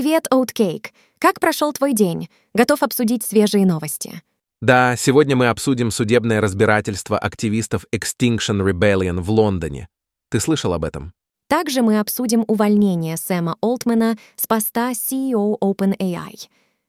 [0.00, 0.92] Привет, Oatcake.
[1.18, 2.28] Как прошел твой день?
[2.54, 4.22] Готов обсудить свежие новости?
[4.60, 9.88] Да, сегодня мы обсудим судебное разбирательство активистов Extinction Rebellion в Лондоне.
[10.30, 11.12] Ты слышал об этом?
[11.48, 16.46] Также мы обсудим увольнение Сэма Олтмана с поста CEO OpenAI.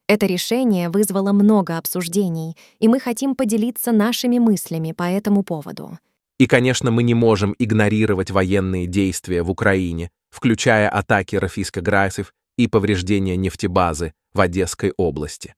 [0.07, 5.97] Это решение вызвало много обсуждений, и мы хотим поделиться нашими мыслями по этому поводу.
[6.37, 12.27] И, конечно, мы не можем игнорировать военные действия в Украине, включая атаки рафийско-грайсов
[12.59, 15.55] и повреждения нефтебазы в Одесской области.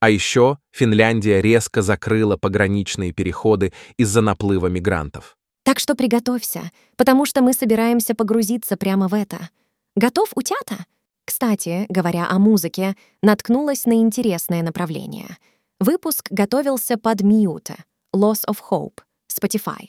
[0.00, 5.38] А еще Финляндия резко закрыла пограничные переходы из-за наплыва мигрантов.
[5.62, 9.48] Так что приготовься, потому что мы собираемся погрузиться прямо в это.
[9.96, 10.84] Готов, утята?
[11.24, 15.38] Кстати, говоря о музыке, наткнулась на интересное направление.
[15.80, 17.74] Выпуск готовился под Mute,
[18.14, 18.98] Loss of Hope,
[19.32, 19.88] Spotify.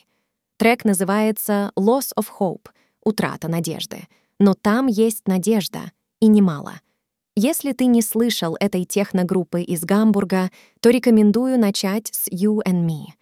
[0.56, 2.70] Трек называется Loss of Hope,
[3.04, 4.08] Утрата надежды.
[4.38, 6.80] Но там есть надежда, и немало.
[7.34, 13.12] Если ты не слышал этой техногруппы из Гамбурга, то рекомендую начать с You and Me.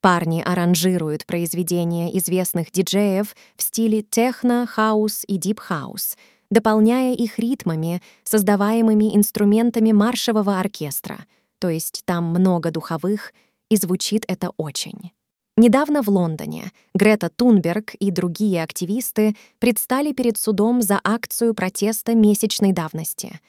[0.00, 6.16] Парни аранжируют произведения известных диджеев в стиле техно, хаус и дип-хаус,
[6.50, 11.26] дополняя их ритмами, создаваемыми инструментами маршевого оркестра,
[11.58, 13.32] то есть там много духовых,
[13.68, 15.12] и звучит это очень.
[15.60, 22.72] Недавно в Лондоне Грета Тунберг и другие активисты предстали перед судом за акцию протеста месячной
[22.72, 23.40] давности.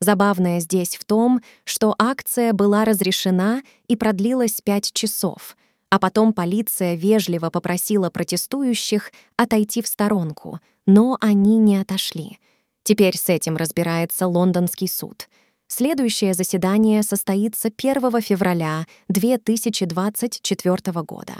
[0.00, 5.54] Забавное здесь в том, что акция была разрешена и продлилась пять часов,
[5.90, 12.38] а потом полиция вежливо попросила протестующих отойти в сторонку, но они не отошли.
[12.84, 15.28] Теперь с этим разбирается лондонский суд—
[15.72, 21.34] Следующее заседание состоится 1 февраля 2024 года.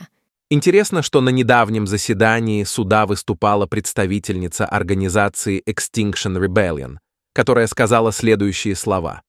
[0.48, 6.98] Интересно, что на недавнем заседании суда выступала представительница организации Extinction Rebellion,
[7.33, 9.23] которая сказала следующие слова.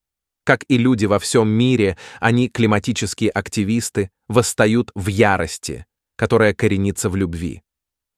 [0.44, 7.16] Как и люди во всем мире, они, климатические активисты, восстают в ярости, которая коренится в
[7.16, 7.62] любви.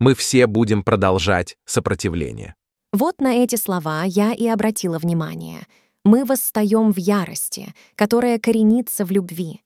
[0.00, 2.54] Мы все будем продолжать сопротивление.
[2.92, 5.66] Вот на эти слова я и обратила внимание—
[6.04, 9.62] мы восстаем в ярости, которая коренится в любви.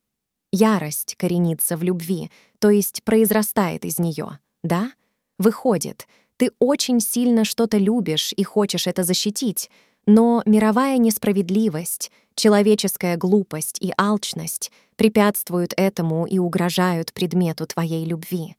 [0.52, 4.92] Ярость коренится в любви, то есть произрастает из нее, да?
[5.38, 6.06] Выходит,
[6.36, 9.70] ты очень сильно что-то любишь и хочешь это защитить,
[10.06, 18.56] но мировая несправедливость, человеческая глупость и алчность препятствуют этому и угрожают предмету твоей любви.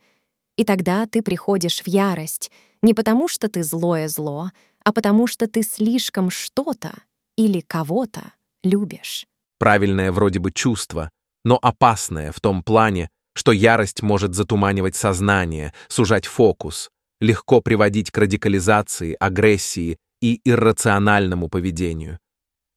[0.57, 2.51] И тогда ты приходишь в ярость
[2.81, 4.51] не потому, что ты злое зло,
[4.83, 6.91] а потому что ты слишком что-то
[7.39, 8.33] или кого-то
[8.65, 9.25] любишь.
[9.59, 11.09] Правильное вроде бы чувство,
[11.45, 16.89] но опасное в том плане, что ярость может затуманивать сознание, сужать фокус,
[17.21, 22.19] легко приводить к радикализации, агрессии и иррациональному поведению.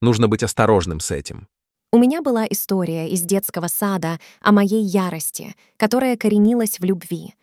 [0.01, 1.49] Нужно быть осторожным с этим.
[1.93, 7.35] У меня была история из детского сада о моей ярости, которая коренилась в любви.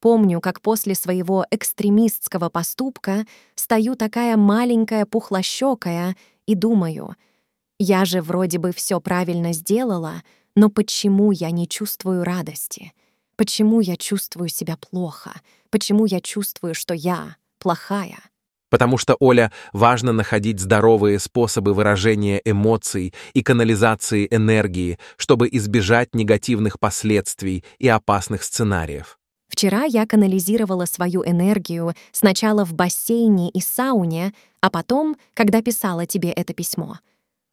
[0.00, 6.14] Помню, как после своего экстремистского поступка стою такая маленькая пухлощёкая
[6.48, 7.14] и думаю,
[7.78, 10.22] я же вроде бы все правильно сделала,
[10.56, 12.92] но почему я не чувствую радости?
[13.36, 15.32] Почему я чувствую себя плохо?
[15.70, 18.18] Почему я чувствую, что я плохая?
[18.70, 26.80] Потому что, Оля, важно находить здоровые способы выражения эмоций и канализации энергии, чтобы избежать негативных
[26.80, 29.18] последствий и опасных сценариев.
[29.58, 36.30] Вчера я канализировала свою энергию сначала в бассейне и сауне, а потом, когда писала тебе
[36.30, 37.00] это письмо.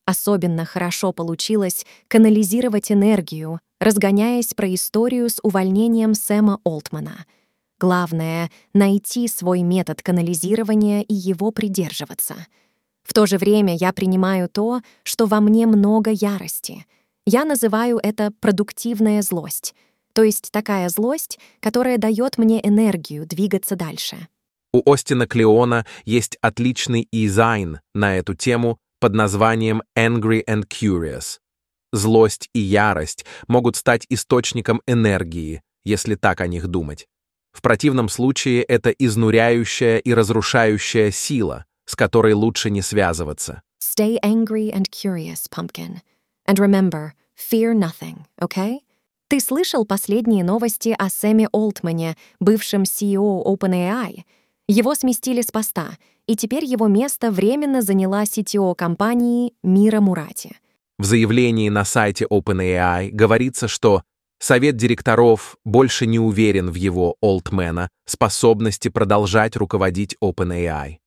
[0.05, 7.25] Особенно хорошо получилось канализировать энергию, разгоняясь про историю с увольнением Сэма Олтмана.
[7.79, 12.35] Главное— найти свой метод канализирования и его придерживаться.
[13.01, 16.85] В то же время я принимаю то, что во мне много ярости.
[17.25, 19.73] Я называю это продуктивная злость—
[20.15, 24.29] то есть такая злость, которая дает мне энергию двигаться дальше.
[24.71, 31.39] У Остина Клеона есть отличный дизайн на эту тему под названием «Angry and Curious».
[31.91, 37.07] Злость и ярость могут стать источником энергии, если так о них думать.
[37.51, 43.61] В противном случае это изнуряющая и разрушающая сила, с которой лучше не связываться.
[43.81, 46.01] Stay angry and curious, pumpkin.
[46.47, 48.84] And remember, fear nothing, okay?
[49.27, 54.23] Ты слышал последние новости о Сэме Олтмане, бывшем CEO OpenAI?
[54.67, 60.57] Его сместили с поста, и теперь его место временно заняла CTO компании Мира Мурати.
[60.99, 64.03] В заявлении на сайте OpenAI говорится, что
[64.39, 70.97] Совет директоров больше не уверен в его Олтмена способности продолжать руководить OpenAI.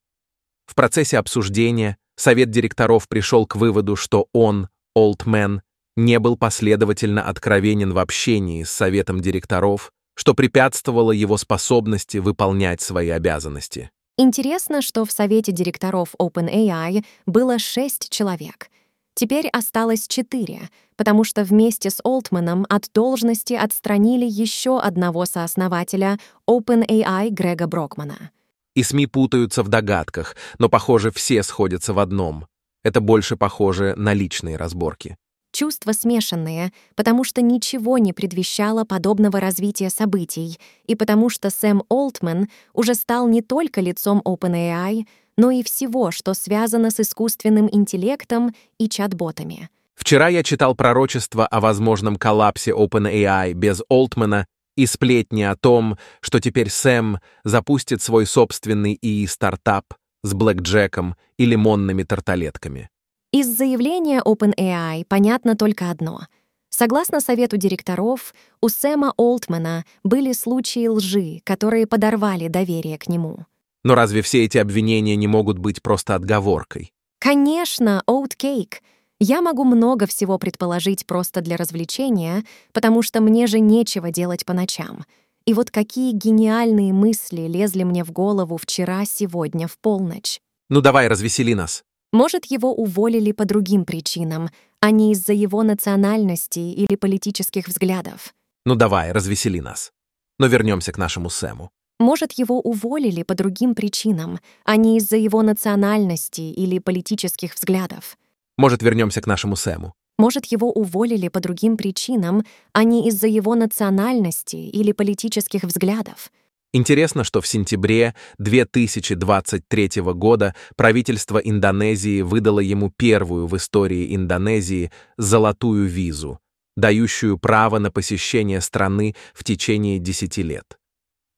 [0.67, 5.63] В процессе обсуждения Совет директоров пришел к выводу, что он, Олдмен,
[5.99, 13.09] не был последовательно откровенен в общении с Советом директоров, что препятствовало его способности выполнять свои
[13.09, 13.91] обязанности.
[14.17, 18.71] Интересно, что в совете директоров OpenAI было шесть человек.
[19.15, 26.19] Теперь осталось четыре, потому что вместе с Олтманом от должности отстранили еще одного сооснователя
[26.49, 28.31] OpenAI Грега Брокмана.
[28.75, 32.47] И СМИ путаются в догадках, но, похоже, все сходятся в одном.
[32.85, 35.17] Это больше похоже на личные разборки.
[35.53, 42.49] Чувства смешанные, потому что ничего не предвещало подобного развития событий, и потому что Сэм Олтман
[42.75, 45.07] уже стал не только лицом OpenAI,
[45.37, 49.71] но и всего, что связано с искусственным интеллектом и чат-ботами.
[49.95, 54.47] Вчера я читал пророчество о возможном коллапсе OpenAI без Олтмана
[54.77, 62.05] и сплетни о том, что теперь Сэм запустит свой собственный ИИ-стартап с блэкджеком и лимонными
[62.05, 62.91] тарталетками.
[63.31, 66.23] Из заявления OpenAI понятно только одно.
[66.71, 73.45] Согласно совету директоров, у Сэма Олтмана были случаи лжи, которые подорвали доверие к нему.
[73.85, 76.91] Но разве все эти обвинения не могут быть просто отговоркой?
[77.19, 78.81] Конечно, Оуткейк.
[79.21, 84.55] Я могу много всего предположить просто для развлечения, потому что мне же нечего делать по
[84.55, 85.05] ночам.
[85.45, 90.41] И вот какие гениальные мысли лезли мне в голову вчера, сегодня, в полночь.
[90.71, 91.85] Ну давай, развесели нас.
[92.13, 94.49] Может, его уволили по другим причинам,
[94.81, 98.35] а не из-за его национальности или политических взглядов.
[98.65, 99.93] Ну давай, развесели нас.
[100.39, 101.71] Но вернемся к нашему Сэму.
[101.99, 108.17] Может, его уволили по другим причинам, а не из-за его национальности или политических взглядов.
[108.57, 109.95] Может, вернемся к нашему Сэму.
[110.19, 116.33] Может, его уволили по другим причинам, а не из-за его национальности или политических взглядов.
[116.73, 125.87] Интересно, что в сентябре 2023 года правительство Индонезии выдало ему первую в истории Индонезии золотую
[125.89, 126.41] визу,
[126.77, 130.79] дающую право на посещение страны в течение 10 лет.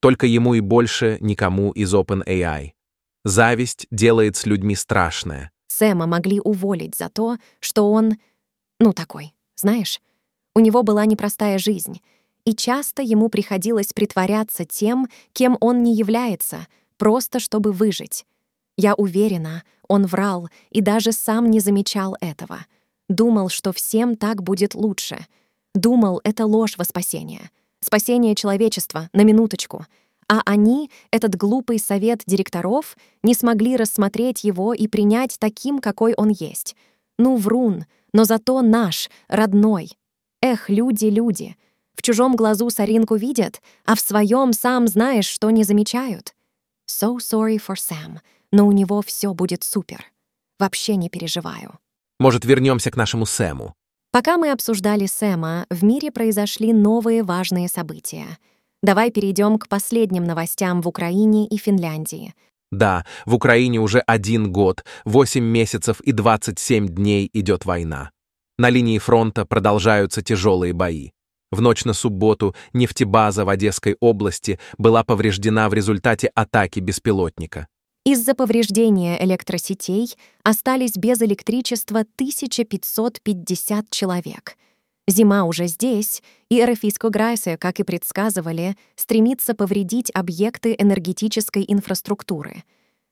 [0.01, 2.73] Только ему и больше никому из OpenAI.
[3.25, 5.53] Зависть делает с людьми страшное.
[5.69, 8.15] Сэма могли уволить за то, что он,
[8.81, 10.01] ну такой, знаешь,
[10.57, 12.01] у него была непростая жизнь—
[12.51, 16.67] и часто ему приходилось притворяться тем, кем он не является,
[16.99, 18.27] просто чтобы выжить.
[18.77, 22.67] Я уверена, он врал и даже сам не замечал этого.
[23.09, 25.29] Думал, что всем так будет лучше.
[25.77, 27.53] Думал, это ложь во спасение.
[27.79, 29.87] Спасение человечества, на минуточку.
[30.29, 36.31] А они, этот глупый совет директоров, не смогли рассмотреть его и принять таким, какой он
[36.31, 36.75] есть.
[37.17, 39.93] Ну, врун, но зато наш, родной.
[40.43, 41.55] Эх, люди, люди—
[42.01, 46.35] в чужом глазу соринку видят, а в своем сам знаешь, что не замечают.
[46.89, 48.21] So sorry for Sam,
[48.51, 50.07] но у него все будет супер.
[50.59, 51.79] Вообще не переживаю.
[52.19, 53.75] Может, вернемся к нашему Сэму?
[54.13, 58.39] Пока мы обсуждали Сэма, в мире произошли новые важные события.
[58.83, 62.35] Давай перейдем к последним новостям в Украине и Финляндии.
[62.73, 68.11] Да, в Украине уже один год, 8 месяцев и 27 дней идет война.
[68.57, 71.11] На линии фронта продолжаются тяжелые бои.
[71.51, 77.67] В ночь на субботу нефтебаза в Одесской области была повреждена в результате атаки беспилотника.
[78.05, 84.57] Из-за повреждения электросетей остались без электричества 1550 человек.
[85.09, 92.63] Зима уже здесь, и Эрофиско Грайсе, как и предсказывали, стремится повредить объекты энергетической инфраструктуры.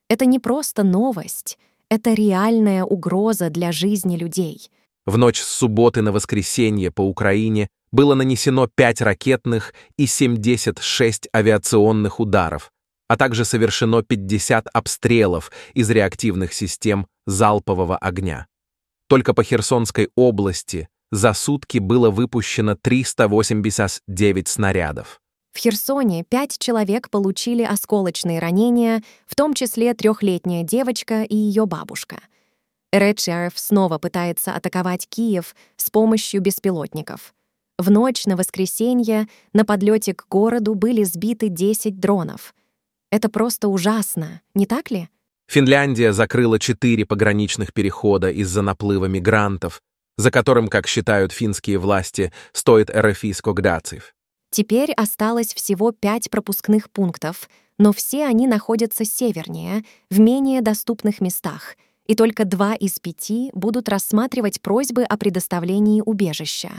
[0.09, 1.59] Это не просто новость,
[1.91, 4.71] это реальная угроза для жизни людей.
[5.07, 12.21] В ночь с субботы на воскресенье по Украине было нанесено 5 ракетных и 76 авиационных
[12.21, 12.73] ударов,
[13.09, 18.47] а также совершено 50 обстрелов из реактивных систем залпового огня.
[19.09, 25.21] Только по Херсонской области за сутки было выпущено 389 снарядов.
[25.53, 32.21] В Херсоне пять человек получили осколочные ранения, в том числе трехлетняя девочка и ее бабушка.
[32.93, 37.35] Редшерф снова пытается атаковать Киев с помощью беспилотников.
[37.79, 42.53] В ночь на воскресенье на подлете к городу были сбиты 10 дронов.
[43.13, 45.09] Это просто ужасно, не так ли?
[45.47, 49.81] Финляндия закрыла четыре пограничных перехода из-за наплыва мигрантов,
[50.17, 54.13] за которым, как считают финские власти, стоит РФИ Скогдацев.
[54.51, 61.77] Теперь осталось всего пять пропускных пунктов, но все они находятся севернее, в менее доступных местах,
[62.07, 66.73] и только два из пяти будут рассматривать просьбы о предоставлении убежища.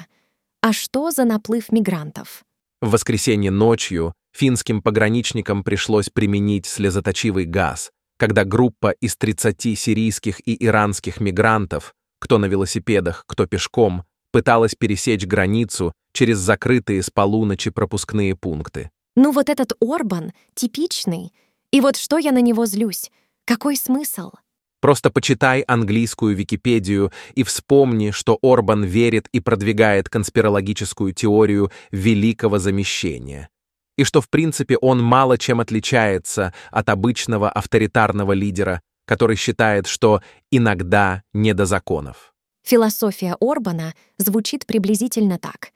[0.62, 2.44] А что за наплыв мигрантов?
[2.82, 10.66] В воскресенье ночью финским пограничникам пришлось применить слезоточивый газ, когда группа из 30 сирийских и
[10.66, 18.36] иранских мигрантов, кто на велосипедах, кто пешком, пыталась пересечь границу через закрытые с полуночи пропускные
[18.36, 18.92] пункты.
[19.16, 21.34] Ну вот этот Орбан типичный.
[21.72, 23.12] И вот что я на него злюсь?
[23.46, 24.32] Какой смысл?
[24.82, 33.50] Просто почитай английскую Википедию и вспомни, что Орбан верит и продвигает конспирологическую теорию великого замещения.
[33.98, 40.22] И что, в принципе, он мало чем отличается от обычного авторитарного лидера, который считает, что
[40.52, 42.34] иногда не до законов.
[42.64, 45.72] Философия Орбана звучит приблизительно так.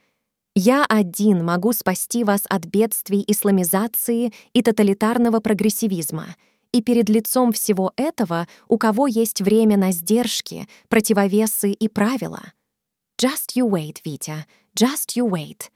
[0.55, 6.35] «Я один могу спасти вас от бедствий исламизации и тоталитарного прогрессивизма»,
[6.73, 12.41] и перед лицом всего этого у кого есть время на сдержки, противовесы и правила.
[13.21, 14.45] «Just you wait, Витя,
[14.77, 15.69] just you wait».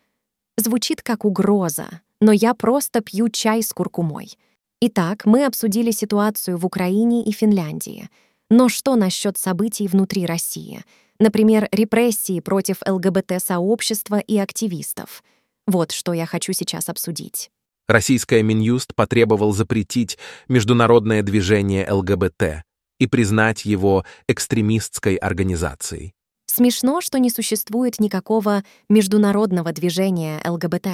[0.57, 4.37] Звучит как угроза, но я просто пью чай с куркумой.
[4.81, 8.09] Итак, мы обсудили ситуацию в Украине и Финляндии.
[8.49, 10.83] Но что насчет событий внутри России?
[11.19, 15.23] Например, репрессии против ЛГБТ-сообщества и активистов.
[15.67, 17.51] Вот что я хочу сейчас обсудить.
[17.87, 20.17] Российская Минюст потребовал запретить
[20.49, 22.63] международное движение ЛГБТ
[22.99, 26.13] и признать его экстремистской организацией.
[26.47, 30.87] Смешно, что не существует никакого международного движения ЛГБТ.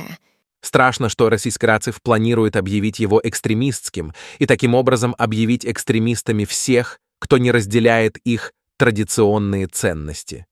[0.62, 7.38] Страшно, что Российский Рацев планирует объявить его экстремистским и таким образом объявить экстремистами всех, кто
[7.38, 10.46] не разделяет их традиционные ценности.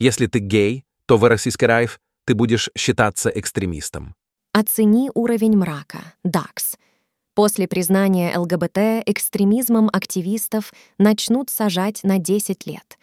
[0.00, 4.14] Если ты гей, то в Российский Райф ты будешь считаться экстремистом.
[4.56, 6.78] Оцени уровень мрака, ДАКС.
[7.34, 12.96] После признания ЛГБТ экстремизмом активистов начнут сажать на 10 лет.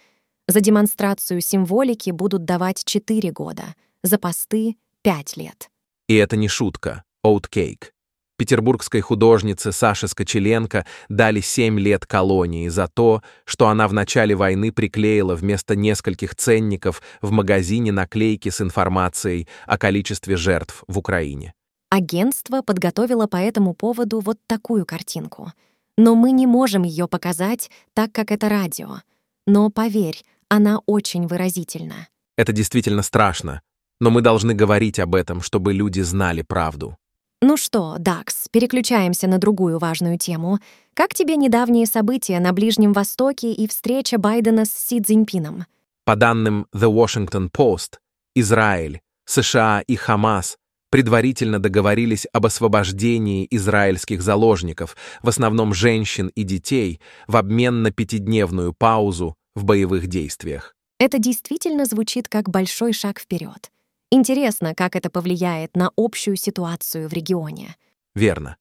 [0.48, 5.70] За демонстрацию символики будут давать 4 года, за посты— 5 лет.
[6.08, 7.94] И это не шутка, Оуткейк.
[8.42, 14.72] Петербургской художнице Саше Скочеленко дали 7 лет колонии за то, что она в начале войны
[14.72, 21.54] приклеила вместо нескольких ценников в магазине наклейки с информацией о количестве жертв в Украине.
[21.92, 25.54] Агентство подготовило по этому поводу вот такую картинку.
[25.96, 29.02] Но мы не можем ее показать, так как это радио.
[29.46, 32.08] Но поверь, она очень выразительна.
[32.38, 33.62] Это действительно страшно,
[34.00, 36.98] но мы должны говорить об этом, чтобы люди знали правду.
[37.44, 40.60] Ну что, Дакс, переключаемся на другую важную тему.
[40.94, 45.66] Как тебе недавние события на Ближнем Востоке и встреча Байдена с Си Цзиньпином?
[46.06, 47.98] По данным The Washington Post,
[48.36, 50.58] Израиль, США и Хамас
[50.92, 58.72] предварительно договорились об освобождении израильских заложников, в основном женщин и детей, в обмен на пятидневную
[58.72, 60.76] паузу в боевых действиях.
[61.00, 63.72] Это действительно звучит как большой шаг вперед.
[64.12, 67.76] Интересно, как это повлияет на общую ситуацию в регионе.
[68.14, 68.58] Верно.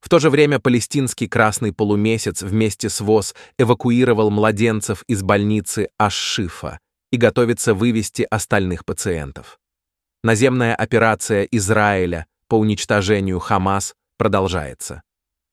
[0.00, 6.78] В то же время палестинский красный полумесяц вместе с ВОЗ эвакуировал младенцев из больницы Аш-Шифа
[7.10, 9.58] и готовится вывести остальных пациентов.
[10.22, 15.02] Наземная операция Израиля по уничтожению Хамас продолжается.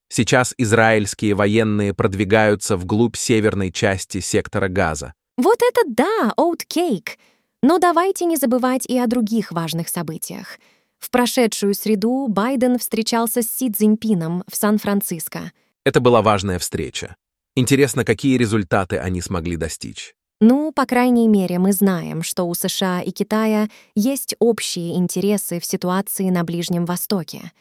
[0.08, 5.14] Сейчас израильские военные продвигаются вглубь северной части сектора Газа.
[5.38, 7.18] Вот это да, оуткейк!
[7.64, 10.60] Но давайте не забывать и о других важных событиях.
[11.00, 15.52] В прошедшую среду Байден встречался с Си Цзиньпином в Сан-Франциско.
[15.84, 17.16] Это была важная встреча.
[17.56, 20.16] Интересно, какие результаты они смогли достичь.
[20.42, 25.66] Ну, по крайней мере, мы знаем, что у США и Китая есть общие интересы в
[25.66, 27.52] ситуации на Ближнем Востоке.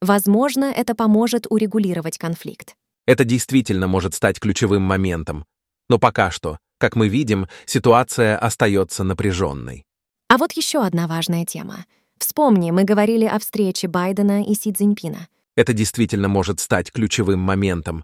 [0.00, 2.76] Возможно, это поможет урегулировать конфликт.
[3.06, 5.44] Это действительно может стать ключевым моментом.
[5.88, 9.84] Но пока что как мы видим, ситуация остается напряженной.
[10.28, 11.84] А вот еще одна важная тема.
[12.18, 15.28] Вспомни, мы говорили о встрече Байдена и Си Цзиньпина.
[15.56, 18.02] Это действительно может стать ключевым моментом.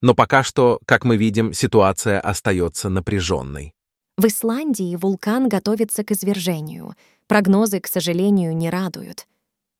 [0.00, 3.72] Но пока что, как мы видим, ситуация остается напряженной.
[4.16, 6.94] В Исландии вулкан готовится к извержению.
[7.26, 9.26] Прогнозы, к сожалению, не радуют.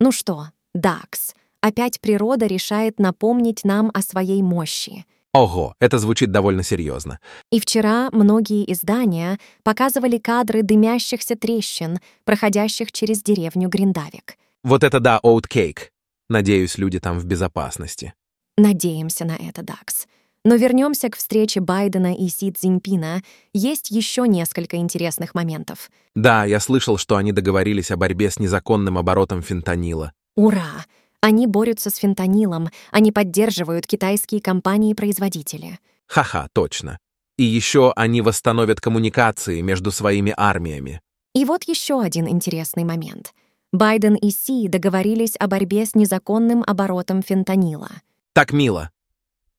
[0.00, 5.06] Ну что, Дакс, опять природа решает напомнить нам о своей мощи.
[5.34, 7.18] Ого, это звучит довольно серьезно.
[7.50, 14.36] И вчера многие издания показывали кадры дымящихся трещин, проходящих через деревню Гриндавик.
[14.62, 15.90] Вот это да, Оуткейк.
[16.28, 18.14] Надеюсь, люди там в безопасности.
[18.56, 20.06] Надеемся на это, Дакс.
[20.44, 23.22] Но вернемся к встрече Байдена и Си Цзиньпина.
[23.52, 25.90] Есть еще несколько интересных моментов.
[26.14, 30.12] Да, я слышал, что они договорились о борьбе с незаконным оборотом фентанила.
[30.36, 30.84] Ура!
[31.24, 35.78] Они борются с фентанилом, они поддерживают китайские компании-производители.
[36.06, 36.98] Ха-ха, точно.
[37.38, 41.00] И еще они восстановят коммуникации между своими армиями.
[41.34, 43.32] И вот еще один интересный момент.
[43.72, 47.88] Байден и Си договорились о борьбе с незаконным оборотом фентанила.
[48.34, 48.90] Так мило.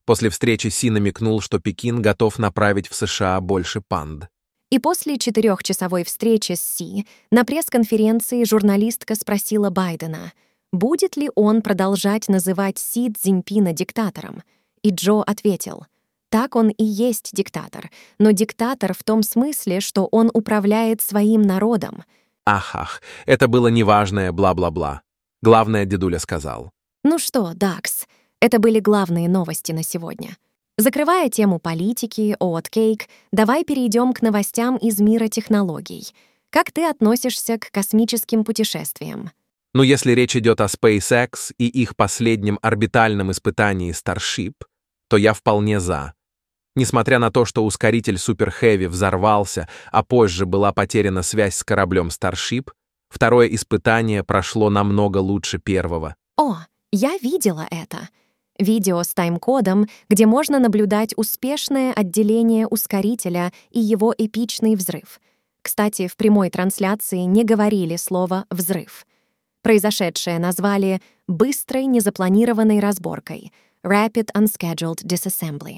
[0.06, 4.28] После встречи Си намекнул, что Пекин готов направить в США больше панд.
[4.70, 10.32] И после четырехчасовой встречи с Си на пресс-конференции журналистка спросила Байдена,
[10.78, 14.44] будет ли он продолжать называть Си Цзиньпина диктатором.
[14.82, 15.86] И Джо ответил,
[16.30, 17.90] так он и есть диктатор,
[18.20, 22.04] но диктатор в том смысле, что он управляет своим народом.
[22.46, 25.02] Ах-ах, это было неважное бла-бла-бла.
[25.42, 26.72] Главное, дедуля сказал.
[27.04, 28.06] Ну что, Дакс,
[28.40, 30.38] это были главные новости на сегодня.
[30.78, 32.36] Закрывая тему политики,
[32.70, 36.14] кейк, давай перейдем к новостям из мира технологий.
[36.50, 39.32] Как ты относишься к космическим путешествиям?
[39.76, 44.54] Ну, если речь идет о SpaceX и их последнем орбитальном испытании Starship,
[45.10, 46.14] то я вполне за.
[46.78, 52.08] Несмотря на то, что ускоритель Super Heavy взорвался, а позже была потеряна связь с кораблем
[52.08, 52.70] Starship,
[53.10, 56.16] второе испытание прошло намного лучше первого.
[56.38, 56.56] О,
[56.94, 58.08] я видела это
[58.58, 65.20] видео с тайм-кодом, где можно наблюдать успешное отделение ускорителя и его эпичный взрыв.
[65.62, 69.06] Кстати, в прямой трансляции не говорили слово «взрыв».
[69.66, 73.52] Произошедшее назвали «быстрой незапланированной разборкой»
[73.84, 75.78] Rapid Unscheduled Disassembly.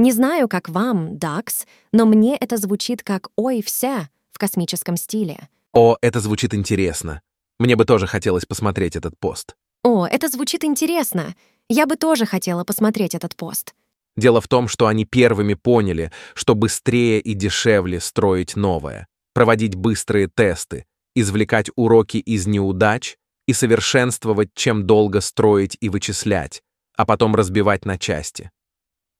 [0.00, 5.48] Не знаю, как вам, Дакс, но мне это звучит как «ой, вся» в космическом стиле.
[5.72, 7.22] О, это звучит интересно.
[7.60, 9.54] Мне бы тоже хотелось посмотреть этот пост.
[9.84, 11.36] О, это звучит интересно.
[11.68, 13.76] Я бы тоже хотела посмотреть этот пост.
[14.16, 20.26] Дело в том, что они первыми поняли, что быстрее и дешевле строить новое, проводить быстрые
[20.26, 20.84] тесты,
[21.14, 26.62] извлекать уроки из неудач и совершенствовать, чем долго строить и вычислять,
[26.96, 28.50] а потом разбивать на части.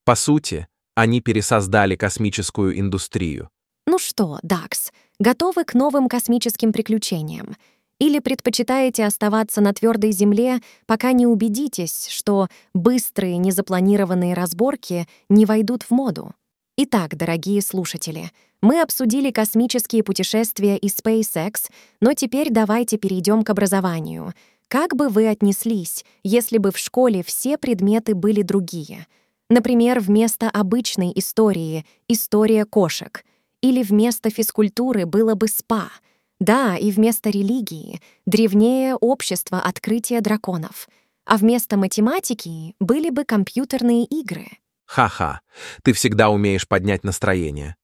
[0.04, 3.50] По сути, они пересоздали космическую индустрию.
[3.86, 7.56] Ну что, Дакс, готовы к новым космическим приключениям?
[7.98, 15.82] Или предпочитаете оставаться на твердой земле, пока не убедитесь, что быстрые незапланированные разборки не войдут
[15.82, 16.32] в моду?
[16.76, 18.30] Итак, дорогие слушатели,
[18.62, 24.34] мы обсудили космические путешествия и SpaceX, но теперь давайте перейдем к образованию.
[24.68, 29.06] Как бы вы отнеслись, если бы в школе все предметы были другие?
[29.48, 33.24] Например, вместо обычной истории— история кошек.
[33.62, 35.90] Или вместо физкультуры было бы спа—
[36.40, 40.88] да, и вместо религии— древнее общество открытия драконов,
[41.26, 44.48] а вместо математики были бы компьютерные игры.
[44.86, 45.42] Ха-ха,
[45.84, 47.76] ты всегда умеешь поднять настроение.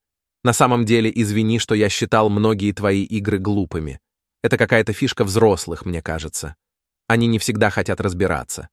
[0.46, 3.98] На самом деле, извини, что я считал многие твои игры глупыми.
[4.44, 6.54] Это какая-то фишка взрослых, мне кажется.
[7.08, 8.68] Они не всегда хотят разбираться.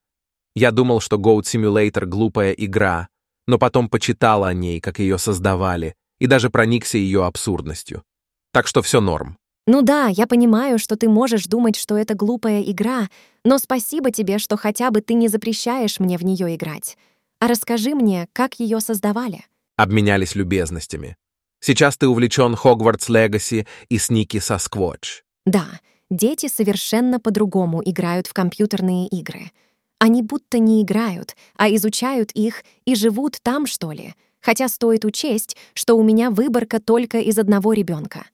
[0.54, 3.08] Я думал, что Goat Simulator— глупая игра,
[3.48, 8.04] но потом почитал о ней, как ее создавали, и даже проникся ее абсурдностью.
[8.52, 9.40] Так что все норм.
[9.66, 13.10] Ну да, я понимаю, что ты можешь думать, что это глупая игра,
[13.44, 17.00] но спасибо тебе, что хотя бы ты не запрещаешь мне в нее играть.
[17.40, 19.44] А расскажи мне, как ее создавали.
[19.76, 21.18] Обменялись любезностями.
[21.66, 25.24] Сейчас ты увлечен Хогвартс Легаси и Сники со Сквотч.
[25.46, 29.50] Да, дети совершенно по-другому играют в компьютерные игры.
[29.98, 34.14] Они будто не играют, а изучают их и живут там, что ли.
[34.42, 38.26] Хотя стоит учесть, что у меня выборка только из одного ребенка.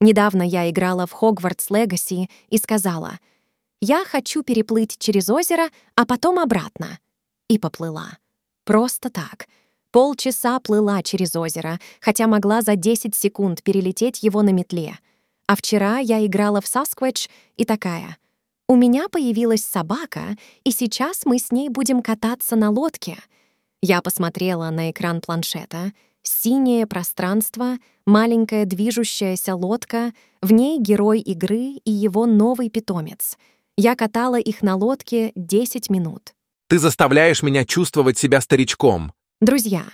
[0.00, 3.18] Недавно я играла в Хогвартс Легаси и сказала,
[3.80, 7.00] «Я хочу переплыть через озеро, а потом обратно».
[7.48, 8.16] И поплыла.
[8.64, 9.48] Просто так.
[9.90, 14.98] Полчаса плыла через озеро, хотя могла за 10 секунд перелететь его на метле.
[15.46, 18.16] А вчера я играла в Сасквэтч и такая,
[18.68, 23.16] «У меня появилась собака, и сейчас мы с ней будем кататься на лодке».
[23.82, 31.90] Я посмотрела на экран планшета— Синее пространство, маленькая движущаяся лодка, в ней герой игры и
[31.90, 33.38] его новый питомец.
[33.76, 36.34] Я катала их на лодке 10 минут.
[36.68, 39.12] Ты заставляешь меня чувствовать себя старичком.
[39.40, 39.84] Друзья,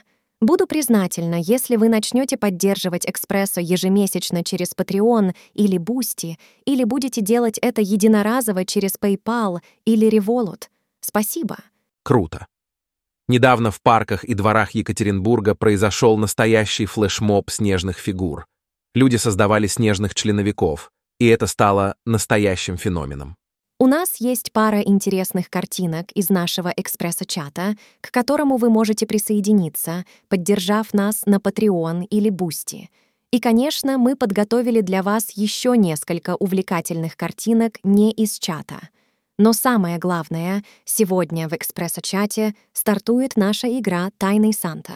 [0.41, 7.57] буду признательна, если вы начнете поддерживать «Экспрессо» ежемесячно через Patreon или Boosty, или будете делать
[7.59, 10.65] это единоразово через PayPal или Revolut.
[11.01, 11.59] Спасибо.
[12.03, 12.49] Круто.
[13.29, 18.47] Недавно в парках и дворах Екатеринбурга произошел настоящий флешмоб снежных фигур.
[18.97, 23.37] Люди создавали снежных членовиков, и это стало настоящим феноменом.
[23.79, 30.95] У нас есть пара интересных картинок из нашего экспресс-чата, к которому вы можете присоединиться, поддержав
[30.95, 32.91] нас на Patreon или Бусти.
[33.31, 38.89] И, конечно, мы подготовили для вас еще несколько увлекательных картинок не из чата—
[39.39, 44.95] но самое главное, сегодня в экспресс-чате стартует наша игра «Тайный Санта».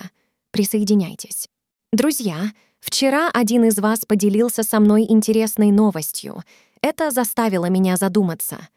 [0.51, 1.47] Присоединяйтесь.
[1.93, 6.43] Друзья, вчера один из вас поделился со мной интересной новостью.
[6.83, 8.69] Это заставило меня задуматься.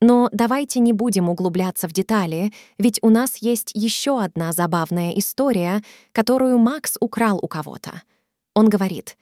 [0.00, 5.82] Но давайте не будем углубляться в детали, ведь у нас есть еще одна забавная история,
[6.12, 8.02] которую Макс украл у кого-то.
[8.54, 9.18] Он говорит,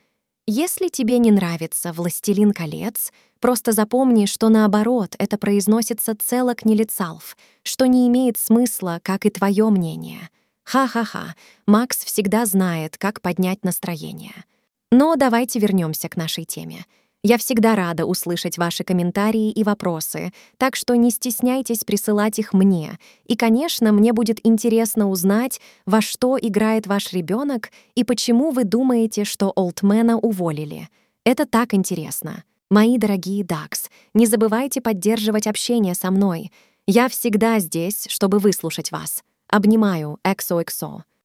[0.47, 7.87] «Если тебе не нравится «Властелин колец», просто запомни, что наоборот это произносится целок нелицалф, что
[7.87, 10.31] не имеет смысла, как и твое мнение.
[10.63, 11.35] Ха-ха-ха,
[11.67, 14.45] Макс всегда знает, как поднять настроение.
[14.93, 16.87] Но давайте вернемся к нашей теме.
[17.25, 22.97] Я всегда рада услышать ваши комментарии и вопросы, так что не стесняйтесь присылать их мне.
[23.27, 29.25] И, конечно, мне будет интересно узнать, во что играет ваш ребенок и почему вы думаете,
[29.25, 30.89] что Олдмена уволили.
[31.25, 32.45] Это так интересно.
[32.71, 36.53] Мои дорогие Дакс, не забывайте поддерживать общение со мной.
[36.87, 39.25] Я всегда здесь, чтобы выслушать вас.
[39.49, 41.03] Обнимаю, XOXO.